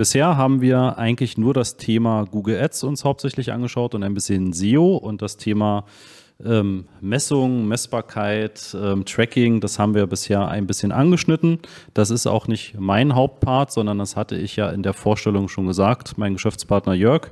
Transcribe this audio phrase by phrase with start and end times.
[0.00, 4.54] Bisher haben wir eigentlich nur das Thema Google Ads uns hauptsächlich angeschaut und ein bisschen
[4.54, 5.84] SEO und das Thema
[6.42, 11.58] ähm, Messung, Messbarkeit, ähm, Tracking, das haben wir bisher ein bisschen angeschnitten.
[11.92, 15.66] Das ist auch nicht mein Hauptpart, sondern das hatte ich ja in der Vorstellung schon
[15.66, 16.16] gesagt.
[16.16, 17.30] Mein Geschäftspartner Jörg,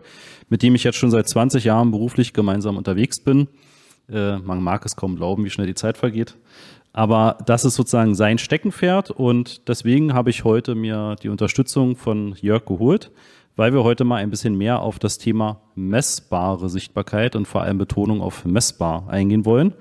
[0.50, 3.48] mit dem ich jetzt schon seit 20 Jahren beruflich gemeinsam unterwegs bin.
[4.10, 6.36] Äh, man mag es kaum glauben, wie schnell die Zeit vergeht.
[6.98, 12.34] Aber das ist sozusagen sein Steckenpferd und deswegen habe ich heute mir die Unterstützung von
[12.40, 13.12] Jörg geholt
[13.58, 17.76] weil wir heute mal ein bisschen mehr auf das Thema messbare Sichtbarkeit und vor allem
[17.76, 19.74] Betonung auf messbar eingehen wollen.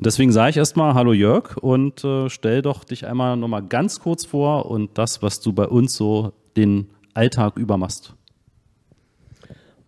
[0.00, 4.26] deswegen sage ich erstmal Hallo Jörg und äh, stell doch dich einmal nochmal ganz kurz
[4.26, 8.14] vor und das, was du bei uns so den Alltag über machst.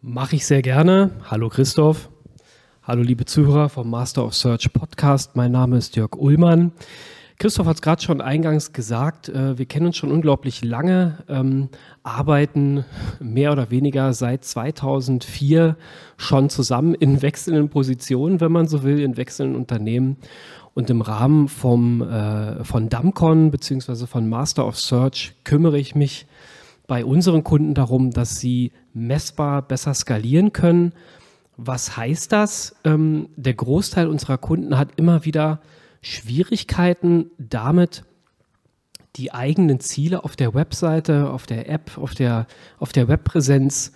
[0.01, 1.11] Mache ich sehr gerne.
[1.29, 2.09] Hallo Christoph.
[2.89, 5.37] Hallo liebe Zuhörer vom Master of Search Podcast.
[5.37, 6.73] Mein Name ist Jörg Ullmann.
[7.39, 11.69] Christoph hat es gerade schon eingangs gesagt, äh, wir kennen uns schon unglaublich lange, ähm,
[12.03, 12.87] arbeiten
[13.21, 15.77] mehr oder weniger seit 2004
[16.17, 20.17] schon zusammen in wechselnden Positionen, wenn man so will, in wechselnden Unternehmen.
[20.73, 24.07] Und im Rahmen vom, äh, von Damcon bzw.
[24.07, 26.27] von Master of Search kümmere ich mich
[26.87, 30.95] bei unseren Kunden darum, dass sie messbar besser skalieren können.
[31.59, 32.77] Was heißt das?
[32.85, 35.61] Ähm, der Großteil unserer Kunden hat immer wieder
[36.03, 38.05] Schwierigkeiten damit,
[39.17, 42.47] die eigenen Ziele auf der Webseite, auf der App, auf der,
[42.79, 43.93] auf der Webpräsenz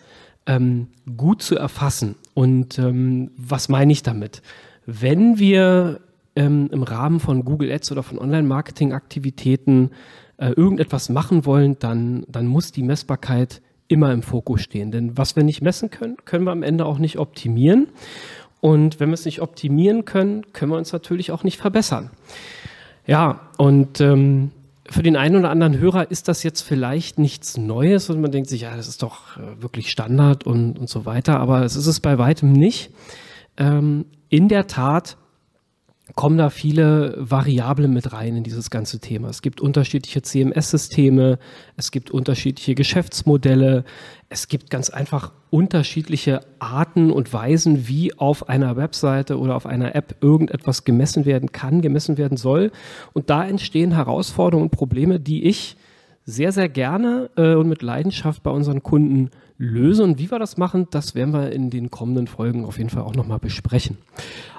[0.46, 2.16] ähm, gut zu erfassen.
[2.34, 4.42] Und ähm, was meine ich damit?
[4.84, 6.00] Wenn wir
[6.34, 9.90] ähm, im Rahmen von Google Ads oder von Online-Marketing-Aktivitäten
[10.38, 14.90] äh, irgendetwas machen wollen, dann, dann muss die Messbarkeit immer im Fokus stehen.
[14.90, 17.88] Denn was wir nicht messen können, können wir am Ende auch nicht optimieren.
[18.60, 22.10] Und wenn wir es nicht optimieren können, können wir uns natürlich auch nicht verbessern.
[23.06, 24.52] Ja, und ähm,
[24.88, 28.48] für den einen oder anderen Hörer ist das jetzt vielleicht nichts Neues und man denkt
[28.48, 31.86] sich, ja, das ist doch äh, wirklich Standard und, und so weiter, aber es ist
[31.86, 32.90] es bei weitem nicht.
[33.56, 35.16] Ähm, in der Tat
[36.14, 39.28] kommen da viele Variablen mit rein in dieses ganze Thema.
[39.28, 41.38] Es gibt unterschiedliche CMS-Systeme,
[41.76, 43.84] es gibt unterschiedliche Geschäftsmodelle,
[44.28, 49.94] es gibt ganz einfach unterschiedliche Arten und Weisen, wie auf einer Webseite oder auf einer
[49.94, 52.72] App irgendetwas gemessen werden kann, gemessen werden soll.
[53.12, 55.76] Und da entstehen Herausforderungen und Probleme, die ich
[56.24, 60.02] sehr, sehr gerne äh, und mit Leidenschaft bei unseren Kunden löse.
[60.02, 63.02] Und wie wir das machen, das werden wir in den kommenden Folgen auf jeden Fall
[63.02, 63.98] auch nochmal besprechen.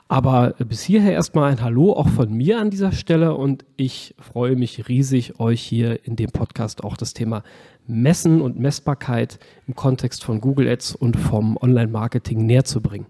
[0.07, 4.55] Aber bis hierher erstmal ein Hallo auch von mir an dieser Stelle und ich freue
[4.55, 7.43] mich riesig, euch hier in dem Podcast auch das Thema
[7.87, 13.07] Messen und Messbarkeit im Kontext von Google Ads und vom Online-Marketing näher zu bringen.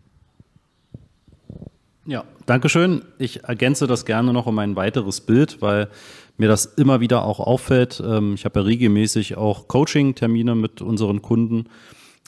[2.05, 3.01] Ja, danke schön.
[3.17, 5.89] Ich ergänze das gerne noch um ein weiteres Bild, weil
[6.37, 8.03] mir das immer wieder auch auffällt.
[8.05, 11.65] Ähm, ich habe ja regelmäßig auch Coaching-Termine mit unseren Kunden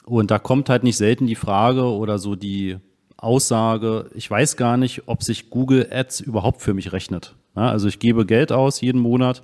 [0.04, 2.76] und da kommt halt nicht selten die Frage oder so die
[3.16, 7.34] Aussage, ich weiß gar nicht, ob sich Google Ads überhaupt für mich rechnet.
[7.56, 9.42] Ja, also ich gebe Geld aus jeden Monat.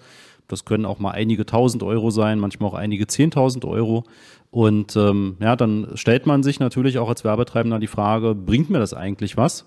[0.48, 4.04] Das können auch mal einige tausend Euro sein, manchmal auch einige zehntausend Euro.
[4.50, 8.78] Und ähm, ja, dann stellt man sich natürlich auch als Werbetreibender die Frage, bringt mir
[8.78, 9.66] das eigentlich was?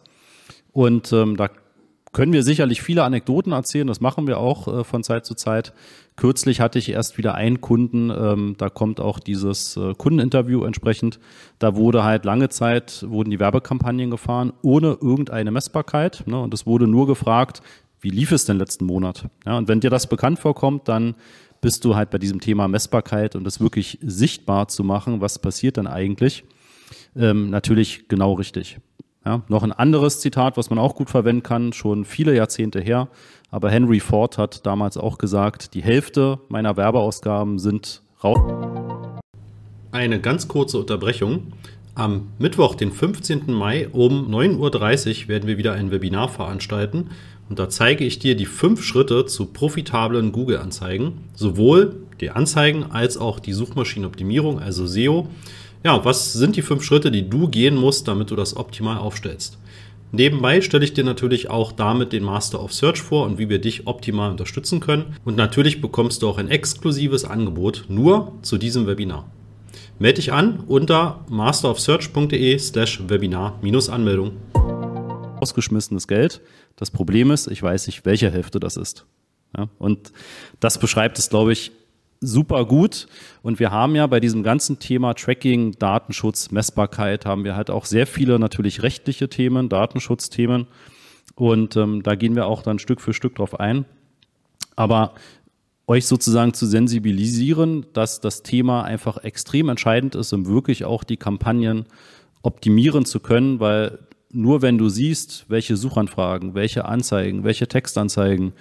[0.72, 1.49] Und ähm, da
[2.16, 5.74] können wir sicherlich viele Anekdoten erzählen, das machen wir auch äh, von Zeit zu Zeit.
[6.16, 11.20] Kürzlich hatte ich erst wieder einen Kunden, ähm, da kommt auch dieses äh, Kundeninterview entsprechend.
[11.59, 16.24] Da wurde halt lange Zeit, wurden die Werbekampagnen gefahren, ohne irgendeine Messbarkeit.
[16.26, 16.40] Ne?
[16.40, 17.62] Und es wurde nur gefragt,
[18.00, 19.28] wie lief es denn letzten Monat?
[19.46, 21.16] Ja, und wenn dir das bekannt vorkommt, dann
[21.59, 25.76] bist du halt bei diesem Thema Messbarkeit und das wirklich sichtbar zu machen, was passiert
[25.76, 26.46] dann eigentlich,
[27.18, 28.80] ähm, natürlich genau richtig.
[29.25, 33.08] Ja, noch ein anderes Zitat, was man auch gut verwenden kann, schon viele Jahrzehnte her.
[33.50, 38.40] Aber Henry Ford hat damals auch gesagt, die Hälfte meiner Werbeausgaben sind raus.
[39.91, 41.53] Eine ganz kurze Unterbrechung.
[41.96, 43.52] Am Mittwoch, den 15.
[43.53, 47.09] Mai um 9.30 Uhr werden wir wieder ein Webinar veranstalten
[47.50, 53.18] und da zeige ich dir die fünf Schritte zu profitablen Google-Anzeigen, sowohl die Anzeigen als
[53.18, 55.28] auch die Suchmaschinenoptimierung, also SEO.
[55.85, 59.59] Ja, was sind die fünf Schritte, die du gehen musst, damit du das optimal aufstellst?
[60.11, 63.59] Nebenbei stelle ich dir natürlich auch damit den Master of Search vor und wie wir
[63.59, 65.16] dich optimal unterstützen können.
[65.26, 69.29] Und natürlich bekommst du auch ein exklusives Angebot nur zu diesem Webinar.
[69.99, 74.37] Melde dich an unter masterofsearch.de slash Webinar-Anmeldung.
[75.40, 76.41] Ausgeschmissenes Geld.
[76.78, 79.05] Das Problem ist, ich weiß nicht, welche Hälfte das ist.
[79.55, 80.11] Ja, und
[80.59, 81.72] das beschreibt es, glaube ich,
[82.22, 83.08] super gut.
[83.41, 87.85] Und wir haben ja bei diesem ganzen Thema Tracking, Datenschutz, Messbarkeit, haben wir halt auch
[87.85, 90.67] sehr viele natürlich rechtliche Themen, Datenschutzthemen.
[91.35, 93.85] Und ähm, da gehen wir auch dann Stück für Stück drauf ein.
[94.76, 95.16] Aber
[95.88, 101.18] euch sozusagen zu sensibilisieren, dass das Thema einfach extrem entscheidend ist, um wirklich auch die
[101.18, 101.85] Kampagnen
[102.41, 104.00] optimieren zu können, weil
[104.32, 108.53] nur wenn du siehst, welche Suchanfragen, welche Anzeigen, welche Textanzeigen,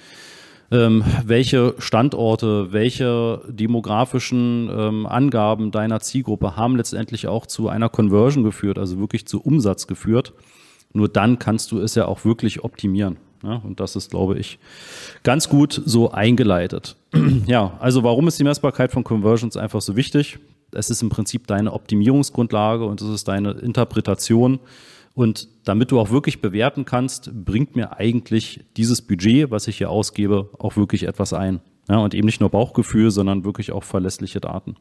[0.70, 8.44] ähm, welche Standorte, welche demografischen ähm, Angaben deiner Zielgruppe haben letztendlich auch zu einer Conversion
[8.44, 10.32] geführt, also wirklich zu Umsatz geführt.
[10.92, 13.16] Nur dann kannst du es ja auch wirklich optimieren.
[13.42, 14.58] Ja, und das ist, glaube ich,
[15.22, 16.96] ganz gut so eingeleitet.
[17.46, 20.38] ja, also warum ist die Messbarkeit von Conversions einfach so wichtig?
[20.72, 24.60] Es ist im Prinzip deine Optimierungsgrundlage und es ist deine Interpretation.
[25.14, 29.90] Und damit du auch wirklich bewerten kannst, bringt mir eigentlich dieses Budget, was ich hier
[29.90, 31.60] ausgebe, auch wirklich etwas ein.
[31.88, 34.76] Ja, und eben nicht nur Bauchgefühl, sondern wirklich auch verlässliche Daten.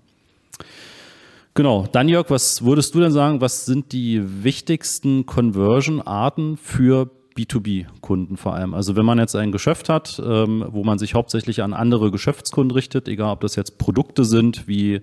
[1.54, 1.86] Genau.
[1.92, 8.54] Dann Jörg, was würdest du denn sagen, was sind die wichtigsten Conversion-Arten für B2B-Kunden vor
[8.54, 8.74] allem.
[8.74, 12.72] Also wenn man jetzt ein Geschäft hat, ähm, wo man sich hauptsächlich an andere Geschäftskunden
[12.72, 15.02] richtet, egal ob das jetzt Produkte sind wie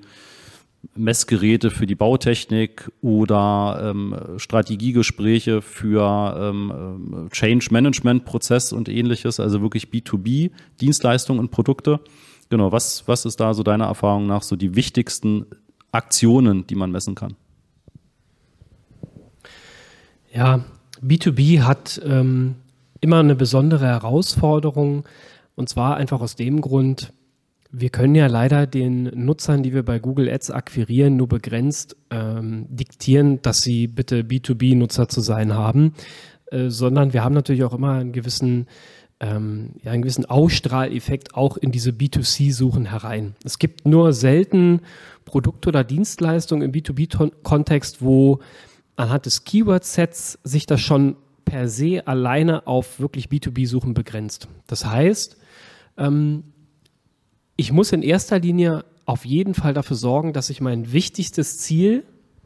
[0.94, 9.60] Messgeräte für die Bautechnik oder ähm, Strategiegespräche für ähm, Change Management Prozess und ähnliches, also
[9.60, 10.50] wirklich B2B
[10.80, 12.00] Dienstleistungen und Produkte.
[12.48, 15.46] Genau, was, was ist da so deiner Erfahrung nach so die wichtigsten
[15.92, 17.36] Aktionen, die man messen kann?
[20.32, 20.64] Ja,
[21.02, 22.56] B2B hat ähm,
[23.00, 25.04] immer eine besondere Herausforderung
[25.56, 27.12] und zwar einfach aus dem Grund,
[27.72, 32.66] wir können ja leider den Nutzern, die wir bei Google Ads akquirieren, nur begrenzt ähm,
[32.68, 35.94] diktieren, dass sie bitte B2B-Nutzer zu sein haben,
[36.50, 38.66] äh, sondern wir haben natürlich auch immer einen gewissen,
[39.20, 43.36] ähm, ja, einen gewissen Ausstrahleffekt auch in diese B2C-Suchen herein.
[43.44, 44.80] Es gibt nur selten
[45.24, 48.40] Produkte oder Dienstleistungen im B2B-Kontext, wo
[48.96, 54.48] anhand des Keyword-Sets sich das schon per se alleine auf wirklich B2B-Suchen begrenzt.
[54.66, 55.36] Das heißt,
[55.98, 56.44] ähm,
[57.60, 62.04] ich muss in erster Linie auf jeden Fall dafür sorgen, dass ich mein wichtigstes Ziel,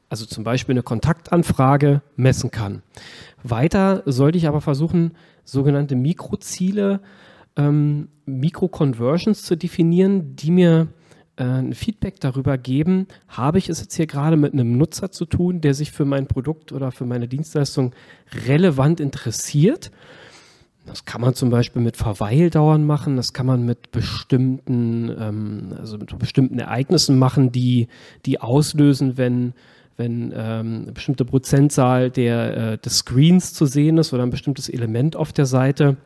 [0.09, 2.83] also zum Beispiel eine Kontaktanfrage, messen kann.
[3.45, 5.13] Weiter sollte ich aber versuchen,
[5.45, 7.01] sogenannte Mikroziele,
[7.55, 10.89] ähm, Mikro-Conversions zu definieren, die mir
[11.37, 15.27] äh, ein Feedback darüber geben, habe ich es jetzt hier gerade mit einem Nutzer zu
[15.27, 17.95] tun, der sich für mein Produkt oder für meine Dienstleistung
[18.49, 19.93] relevant interessiert.
[20.87, 25.97] Das kann man zum Beispiel mit Verweildauern machen, das kann man mit bestimmten, ähm, also
[25.97, 27.89] mit bestimmten Ereignissen machen, die,
[28.27, 29.55] die auslösen, wenn,
[29.97, 34.69] wenn ähm, eine bestimmte Prozentzahl der, äh, des Screens zu sehen ist oder ein bestimmtes
[34.69, 35.97] Element auf der Seite.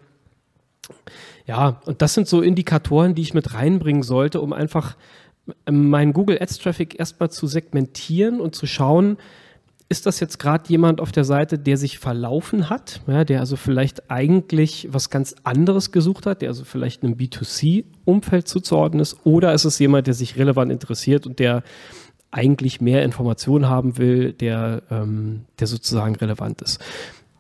[1.47, 4.97] Ja, und das sind so Indikatoren, die ich mit reinbringen sollte, um einfach
[5.67, 9.17] ähm, meinen Google Ads Traffic erstmal zu segmentieren und zu schauen,
[9.91, 13.57] ist das jetzt gerade jemand auf der Seite, der sich verlaufen hat, ja, der also
[13.57, 19.55] vielleicht eigentlich was ganz anderes gesucht hat, der also vielleicht einem B2C-Umfeld zuzuordnen ist, oder
[19.55, 21.63] ist es jemand, der sich relevant interessiert und der
[22.31, 26.85] eigentlich mehr Informationen haben will, der, ähm, der sozusagen relevant ist.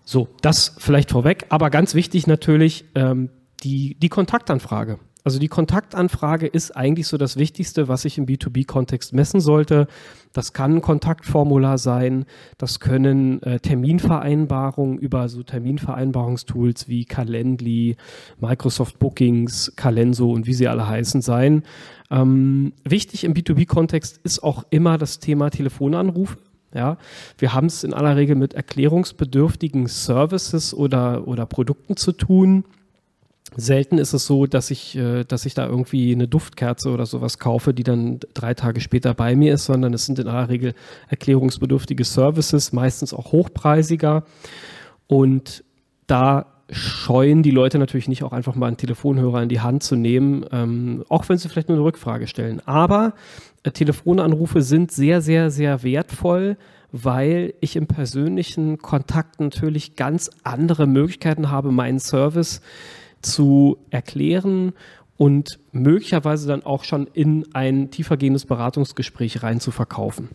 [0.07, 3.29] So, das vielleicht vorweg, aber ganz wichtig natürlich, ähm,
[3.63, 4.99] die, die Kontaktanfrage.
[5.29, 9.87] Also die Kontaktanfrage ist eigentlich so das Wichtigste, was ich im B2B-Kontext messen sollte.
[10.33, 12.25] Das kann ein Kontaktformular sein,
[12.57, 17.99] das können äh, Terminvereinbarungen über so Terminvereinbarungstools wie Calendly,
[18.41, 21.63] Microsoft Bookings, Calenso und wie sie alle heißen sein.
[22.11, 26.39] Ähm, wichtig im B2B-Kontext ist auch immer das Thema Telefonanrufe.
[26.73, 26.97] Ja,
[27.37, 32.65] wir haben es in aller Regel mit erklärungsbedürftigen Services oder, oder Produkten zu tun.
[33.57, 37.39] Selten ist es so, dass ich, äh, dass ich da irgendwie eine Duftkerze oder sowas
[37.39, 40.75] kaufe, die dann drei Tage später bei mir ist, sondern es sind in aller Regel
[41.09, 44.25] erklärungsbedürftige Services, meistens auch hochpreisiger.
[45.07, 45.65] Und
[46.07, 49.97] da scheuen die Leute natürlich nicht auch einfach mal einen Telefonhörer in die Hand zu
[49.97, 52.61] nehmen, ähm, auch wenn sie vielleicht nur eine Rückfrage stellen.
[52.67, 53.15] Aber
[53.63, 56.59] äh, Telefonanrufe sind sehr, sehr, sehr wertvoll,
[56.93, 62.61] weil ich im persönlichen Kontakt natürlich ganz andere Möglichkeiten habe, meinen Service
[63.23, 64.73] zu erklären
[65.17, 70.29] und möglicherweise dann auch schon in ein tiefergehendes Beratungsgespräch rein zu verkaufen.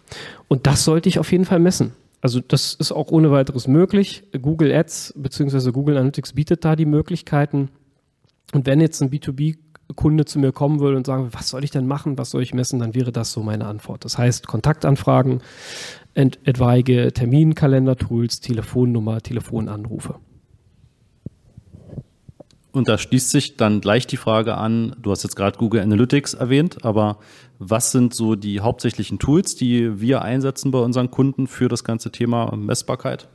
[0.47, 1.93] Und das sollte ich auf jeden Fall messen.
[2.21, 4.23] Also das ist auch ohne weiteres möglich.
[4.41, 5.71] Google Ads bzw.
[5.71, 7.69] Google Analytics bietet da die Möglichkeiten.
[8.53, 9.57] Und wenn jetzt ein B2B
[9.95, 12.53] Kunde zu mir kommen würde und sagen, was soll ich denn machen, was soll ich
[12.53, 14.05] messen, dann wäre das so meine Antwort.
[14.05, 15.41] Das heißt Kontaktanfragen,
[16.13, 20.15] etwaige Terminkalender-Tools, Telefonnummer, Telefonanrufe.
[22.73, 26.33] Und da schließt sich dann gleich die Frage an, du hast jetzt gerade Google Analytics
[26.33, 27.19] erwähnt, aber
[27.59, 32.11] was sind so die hauptsächlichen Tools, die wir einsetzen bei unseren Kunden für das ganze
[32.11, 33.27] Thema Messbarkeit?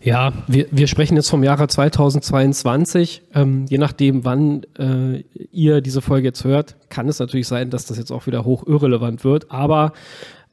[0.00, 3.22] Ja, wir, wir sprechen jetzt vom Jahre 2022.
[3.34, 7.86] Ähm, je nachdem, wann äh, ihr diese Folge jetzt hört, kann es natürlich sein, dass
[7.86, 9.50] das jetzt auch wieder hoch irrelevant wird.
[9.50, 9.92] Aber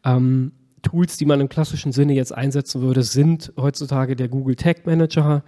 [0.05, 4.85] ähm, Tools, die man im klassischen Sinne jetzt einsetzen würde, sind heutzutage der Google Tag
[4.85, 5.43] Manager.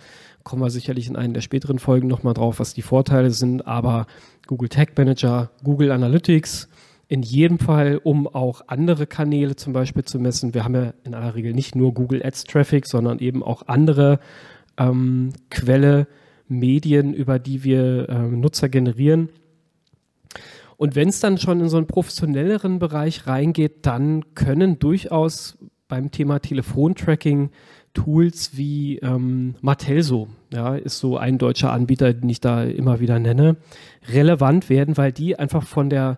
[0.48, 3.68] Kommen wir sicherlich in einen der späteren Folgen nochmal drauf, was die Vorteile sind.
[3.68, 4.08] Aber
[4.46, 6.70] Google Tag Manager, Google Analytics,
[7.10, 10.54] in jedem Fall, um auch andere Kanäle zum Beispiel zu messen.
[10.54, 14.22] Wir haben ja in aller Regel nicht nur Google Ads Traffic, sondern eben auch andere
[14.77, 16.08] ähm, Quelle,
[16.48, 19.27] Medien, über die wir äh, Nutzer generieren.
[20.77, 25.58] Und wenn es dann schon in so einen professionelleren Bereich reingeht, dann können durchaus
[25.89, 27.50] beim Thema Telefontracking
[27.94, 33.20] Tools wie ähm, Matelso, ja, ist so ein deutscher Anbieter, den ich da immer wieder
[33.20, 33.58] nenne,
[34.10, 36.18] relevant werden, weil die einfach von der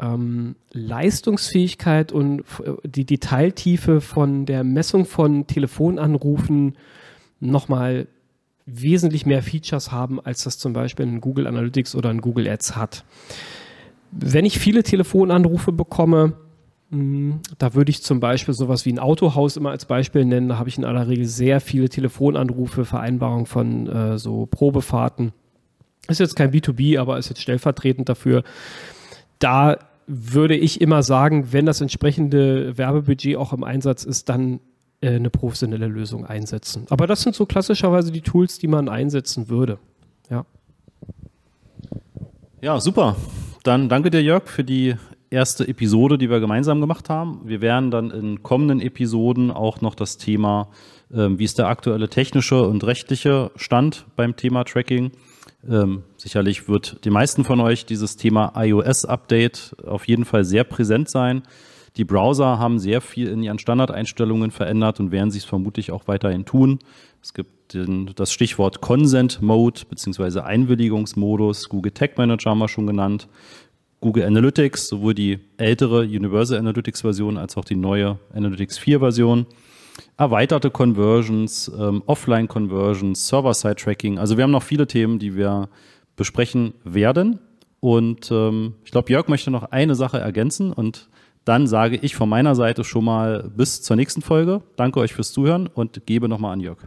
[0.00, 6.76] ähm, Leistungsfähigkeit und äh, die Detailtiefe von der Messung von Telefonanrufen
[7.40, 8.06] nochmal
[8.66, 12.76] wesentlich mehr Features haben, als das zum Beispiel ein Google Analytics oder ein Google Ads
[12.76, 13.04] hat.
[14.10, 16.34] Wenn ich viele Telefonanrufe bekomme,
[16.90, 20.48] da würde ich zum Beispiel sowas wie ein Autohaus immer als Beispiel nennen.
[20.48, 25.32] Da habe ich in aller Regel sehr viele Telefonanrufe, Vereinbarungen von äh, so Probefahrten.
[26.08, 28.42] Ist jetzt kein B2B, aber ist jetzt stellvertretend dafür.
[29.38, 29.76] Da
[30.06, 34.60] würde ich immer sagen, wenn das entsprechende Werbebudget auch im Einsatz ist, dann
[35.02, 36.86] äh, eine professionelle Lösung einsetzen.
[36.88, 39.78] Aber das sind so klassischerweise die Tools, die man einsetzen würde.
[40.30, 40.46] Ja.
[42.62, 43.16] Ja, super.
[43.62, 44.96] Dann danke dir, Jörg, für die
[45.30, 47.40] erste Episode, die wir gemeinsam gemacht haben.
[47.44, 50.68] Wir werden dann in kommenden Episoden auch noch das Thema,
[51.10, 55.12] äh, wie ist der aktuelle technische und rechtliche Stand beim Thema Tracking
[55.68, 61.08] ähm, sicherlich wird den meisten von euch dieses Thema iOS-Update auf jeden Fall sehr präsent
[61.08, 61.42] sein.
[61.96, 66.44] Die Browser haben sehr viel in ihren Standardeinstellungen verändert und werden es vermutlich auch weiterhin
[66.44, 66.78] tun.
[67.22, 70.40] Es gibt den, das Stichwort Consent Mode bzw.
[70.40, 71.68] Einwilligungsmodus.
[71.68, 73.28] Google Tag Manager haben wir schon genannt.
[74.00, 79.46] Google Analytics, sowohl die ältere Universal Analytics Version als auch die neue Analytics 4 Version
[80.16, 84.18] erweiterte Conversions, ähm, Offline-Conversions, Server-Side-Tracking.
[84.18, 85.68] Also wir haben noch viele Themen, die wir
[86.16, 87.40] besprechen werden.
[87.80, 91.08] Und ähm, ich glaube, Jörg möchte noch eine Sache ergänzen und
[91.44, 94.62] dann sage ich von meiner Seite schon mal bis zur nächsten Folge.
[94.76, 96.78] Danke euch fürs Zuhören und gebe nochmal an Jörg.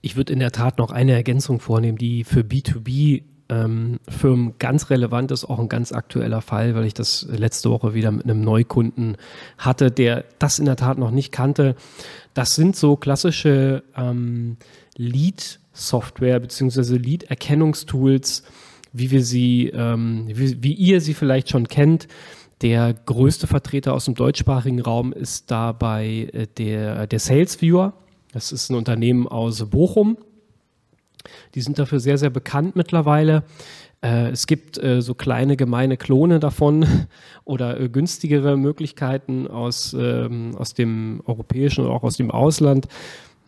[0.00, 4.90] Ich würde in der Tat noch eine Ergänzung vornehmen, die für B2B ähm, Firmen ganz
[4.90, 8.42] relevant ist, auch ein ganz aktueller Fall, weil ich das letzte Woche wieder mit einem
[8.42, 9.16] Neukunden
[9.56, 11.74] hatte, der das in der Tat noch nicht kannte.
[12.34, 14.56] Das sind so klassische ähm,
[14.96, 16.96] Lead-Software bzw.
[16.96, 18.42] Lead-Erkennungstools,
[18.92, 22.08] wie wir sie, ähm, wie, wie ihr sie vielleicht schon kennt.
[22.60, 27.94] Der größte Vertreter aus dem deutschsprachigen Raum ist dabei äh, der, der Sales Viewer.
[28.32, 30.18] Das ist ein Unternehmen aus Bochum
[31.54, 33.44] die sind dafür sehr, sehr bekannt mittlerweile.
[34.00, 36.86] Äh, es gibt äh, so kleine gemeine Klone davon
[37.44, 42.88] oder äh, günstigere Möglichkeiten aus, ähm, aus dem europäischen oder auch aus dem Ausland.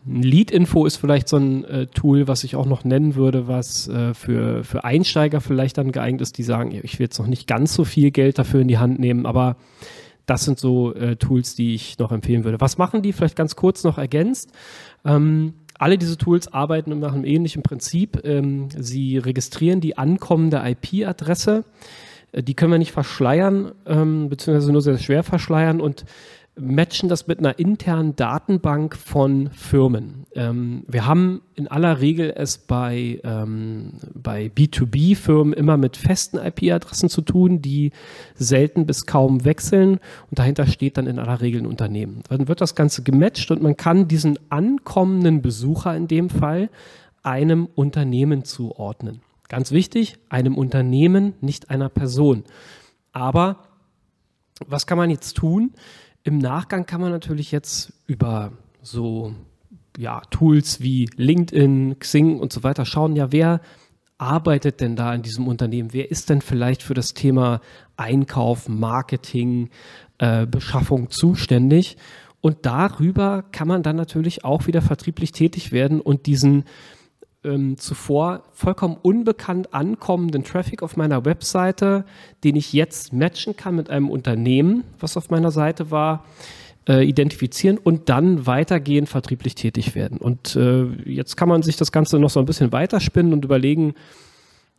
[0.05, 4.15] Lead-Info ist vielleicht so ein äh, Tool, was ich auch noch nennen würde, was äh,
[4.15, 7.75] für, für Einsteiger vielleicht dann geeignet ist, die sagen, ich will jetzt noch nicht ganz
[7.75, 9.57] so viel Geld dafür in die Hand nehmen, aber
[10.25, 12.59] das sind so äh, Tools, die ich noch empfehlen würde.
[12.61, 13.13] Was machen die?
[13.13, 14.51] Vielleicht ganz kurz noch ergänzt.
[15.05, 18.21] Ähm, alle diese Tools arbeiten nach einem ähnlichen Prinzip.
[18.23, 21.63] Ähm, sie registrieren die ankommende IP-Adresse.
[22.31, 26.05] Äh, die können wir nicht verschleiern, ähm, beziehungsweise nur sehr schwer verschleiern und
[26.55, 30.25] matchen das mit einer internen Datenbank von Firmen.
[30.35, 37.09] Ähm, wir haben in aller Regel es bei, ähm, bei B2B-Firmen immer mit festen IP-Adressen
[37.09, 37.91] zu tun, die
[38.35, 42.21] selten bis kaum wechseln und dahinter steht dann in aller Regel ein Unternehmen.
[42.29, 46.69] Dann wird das Ganze gematcht und man kann diesen ankommenden Besucher in dem Fall
[47.23, 49.21] einem Unternehmen zuordnen.
[49.47, 52.43] Ganz wichtig, einem Unternehmen, nicht einer Person.
[53.13, 53.63] Aber
[54.67, 55.73] was kann man jetzt tun?
[56.23, 58.51] Im Nachgang kann man natürlich jetzt über
[58.81, 59.33] so
[59.97, 63.61] ja, Tools wie LinkedIn, Xing und so weiter schauen, ja, wer
[64.17, 65.93] arbeitet denn da in diesem Unternehmen?
[65.93, 67.59] Wer ist denn vielleicht für das Thema
[67.97, 69.69] Einkauf, Marketing,
[70.19, 71.97] äh, Beschaffung zuständig?
[72.39, 76.65] Und darüber kann man dann natürlich auch wieder vertrieblich tätig werden und diesen
[77.43, 82.05] ähm, zuvor vollkommen unbekannt ankommenden Traffic auf meiner Webseite,
[82.43, 86.23] den ich jetzt matchen kann mit einem Unternehmen, was auf meiner Seite war,
[86.87, 90.17] äh, identifizieren und dann weitergehend vertrieblich tätig werden.
[90.17, 93.95] Und äh, jetzt kann man sich das Ganze noch so ein bisschen weiterspinnen und überlegen,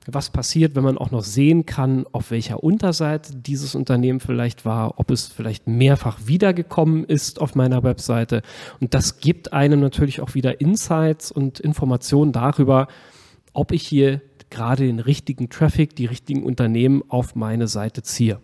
[0.06, 4.98] was passiert, wenn man auch noch sehen kann, auf welcher Unterseite dieses Unternehmen vielleicht war,
[4.98, 8.42] ob es vielleicht mehrfach wiedergekommen ist auf meiner Webseite.
[8.80, 12.88] Und das gibt einem natürlich auch wieder Insights und Informationen darüber,
[13.52, 18.40] ob ich hier gerade den richtigen Traffic, die richtigen Unternehmen auf meine Seite ziehe.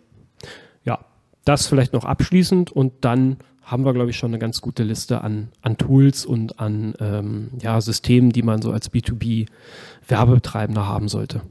[0.83, 0.99] Ja,
[1.45, 3.37] das vielleicht noch abschließend und dann
[3.71, 7.49] haben wir, glaube ich, schon eine ganz gute Liste an, an Tools und an ähm,
[7.61, 8.89] ja, Systemen, die man so als
[10.09, 11.41] B2B-Werbetreibender haben sollte.